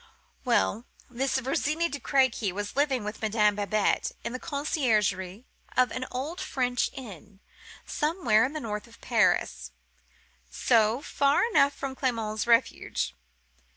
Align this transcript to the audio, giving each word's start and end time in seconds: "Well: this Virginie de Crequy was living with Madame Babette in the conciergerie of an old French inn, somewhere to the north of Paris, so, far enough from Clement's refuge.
"Well: 0.43 0.87
this 1.11 1.37
Virginie 1.37 1.87
de 1.87 1.99
Crequy 1.99 2.51
was 2.51 2.75
living 2.75 3.03
with 3.03 3.21
Madame 3.21 3.53
Babette 3.55 4.11
in 4.23 4.33
the 4.33 4.39
conciergerie 4.39 5.45
of 5.77 5.91
an 5.91 6.07
old 6.09 6.41
French 6.41 6.89
inn, 6.93 7.39
somewhere 7.85 8.47
to 8.47 8.53
the 8.55 8.59
north 8.59 8.87
of 8.87 8.99
Paris, 8.99 9.69
so, 10.49 11.03
far 11.03 11.43
enough 11.51 11.73
from 11.75 11.93
Clement's 11.93 12.47
refuge. 12.47 13.13